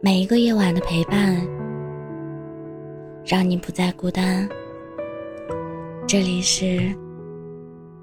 [0.00, 1.44] 每一个夜晚的陪伴，
[3.24, 4.48] 让你不再孤单。
[6.06, 6.94] 这里是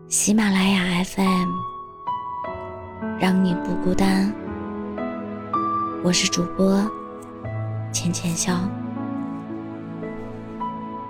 [0.10, 1.50] 喜马拉雅 FM，
[3.18, 4.30] 让你不孤单。
[6.04, 6.86] 我是主播
[7.94, 8.70] 浅浅笑，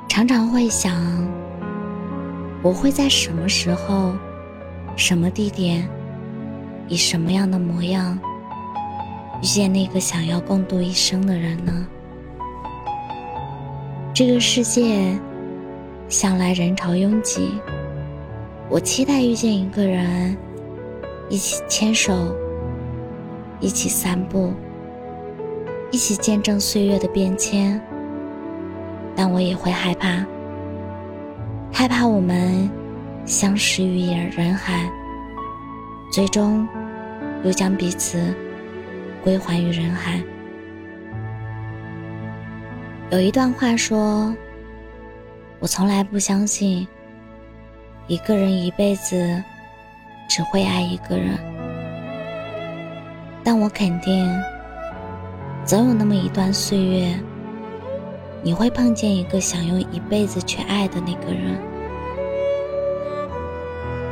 [0.07, 0.93] 常常会想，
[2.61, 4.13] 我会在什么时候、
[4.95, 5.89] 什么地点、
[6.87, 8.19] 以什么样的模样？
[9.41, 11.87] 遇见那个想要共度一生的人呢？
[14.13, 15.19] 这个世界
[16.07, 17.59] 向来人潮拥挤，
[18.69, 20.35] 我期待遇见一个人，
[21.29, 22.13] 一起牵手，
[23.59, 24.53] 一起散步，
[25.91, 27.79] 一起见证岁月的变迁。
[29.15, 30.25] 但我也会害怕，
[31.71, 32.69] 害怕我们
[33.25, 34.89] 相识于人海，
[36.11, 36.67] 最终
[37.43, 38.33] 又将彼此。
[39.25, 40.21] 归还于人海。
[43.09, 44.31] 有一段话说
[45.57, 46.87] ：“我从来不相信
[48.05, 49.43] 一个人一辈子
[50.29, 51.39] 只会爱一个人，
[53.43, 54.31] 但我肯定，
[55.65, 57.19] 总有那么一段岁月，
[58.43, 61.59] 你会碰见一个想用一辈子去爱的那个人。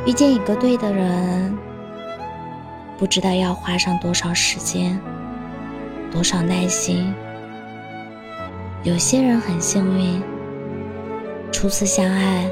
[0.08, 1.56] 遇见一个对的人。”
[3.04, 4.98] 不知道要花上多少时间，
[6.10, 7.14] 多少耐心。
[8.84, 10.24] 有些人很幸运，
[11.52, 12.50] 初次相爱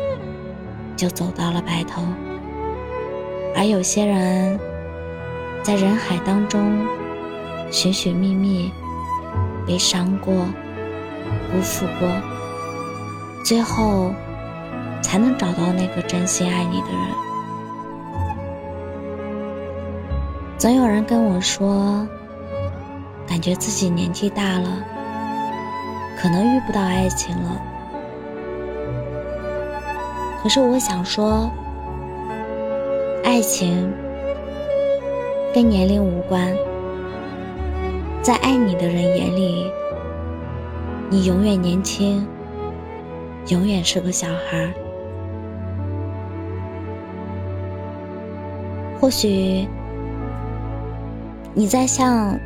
[0.98, 2.02] 就走到了白头；
[3.56, 4.60] 而有些人，
[5.64, 6.86] 在人海当中
[7.72, 8.74] 寻寻觅觅，
[9.66, 10.34] 被伤过、
[11.50, 12.10] 辜负过，
[13.46, 14.14] 最后
[15.02, 17.31] 才能找到那个真心爱你的人。
[20.62, 22.08] 总有人跟我说，
[23.28, 24.70] 感觉自己年纪大了，
[26.16, 27.60] 可能遇不到爱情了。
[30.44, 31.50] 可是我想说，
[33.24, 33.92] 爱情
[35.52, 36.56] 跟年龄无关，
[38.22, 39.66] 在爱你的人眼里，
[41.10, 42.24] 你永远年轻，
[43.48, 44.72] 永远是个小孩。
[49.00, 49.68] 或许。
[51.54, 52.40] 你在向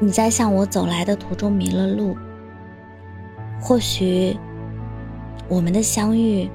[0.00, 2.16] 你在向我走来的途中迷了路，
[3.60, 4.36] 或许
[5.48, 6.50] 我们的相遇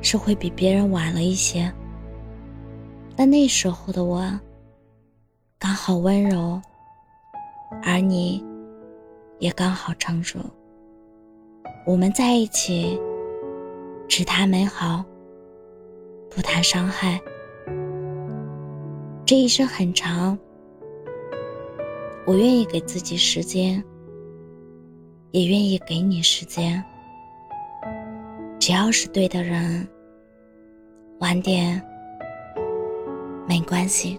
[0.00, 1.72] 是会比别人晚了一些，
[3.14, 4.22] 但那时候的我
[5.58, 6.60] 刚好温柔，
[7.82, 8.44] 而你
[9.38, 10.38] 也刚好成熟，
[11.84, 12.98] 我们在一起
[14.08, 15.04] 只谈美好。
[16.38, 17.20] 不谈伤害，
[19.26, 20.38] 这一生很长，
[22.24, 23.82] 我愿意给自己时间，
[25.32, 26.80] 也愿意给你时间。
[28.60, 29.84] 只要是对的人，
[31.18, 31.82] 晚点
[33.48, 34.16] 没关系。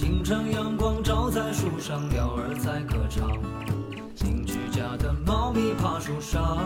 [0.00, 3.28] 清晨阳光照在树上，鸟儿在歌唱。
[4.20, 6.56] 邻居家的猫咪爬树上。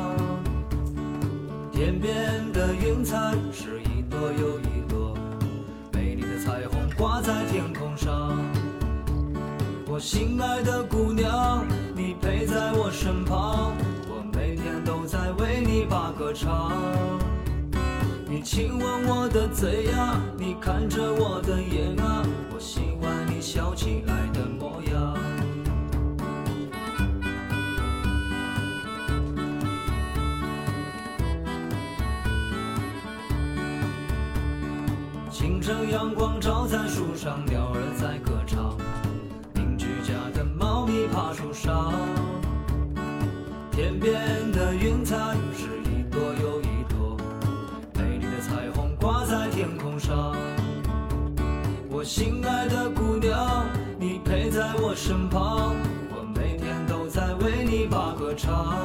[1.73, 2.15] 天边
[2.53, 5.19] 的云彩是一朵又一朵，
[5.93, 8.39] 美丽的彩虹挂在天空上。
[9.89, 13.75] 我心爱的姑娘，你陪在我身旁，
[14.06, 16.71] 我每天都在为你把歌唱。
[18.28, 21.84] 你亲吻我的嘴呀，你看着我的眼
[35.35, 38.79] 清晨阳光照在树上，鸟儿在歌唱，
[39.55, 41.93] 邻居家的猫咪爬树上，
[43.73, 44.15] 天边
[44.53, 45.17] 的云彩
[45.53, 47.17] 是一朵又一朵，
[47.95, 49.51] 美丽的彩虹挂在。
[49.51, 50.37] 天空上，
[51.91, 53.67] 我心爱的姑娘，
[53.99, 55.75] 你陪在我身旁，
[56.11, 58.79] 我每天都在为你把歌唱。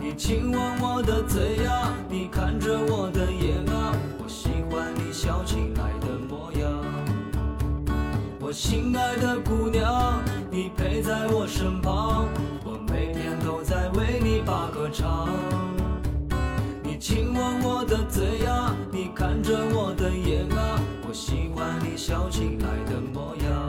[0.00, 3.25] 你亲吻我的嘴呀，你看着我的
[8.46, 10.22] 我心爱的姑娘，
[10.52, 12.28] 你陪在我身旁，
[12.64, 15.28] 我每天都在为你把歌唱。
[16.80, 20.78] 你亲吻我的嘴呀，你看着我的眼啊，
[21.08, 23.65] 我喜欢你笑起来的模样。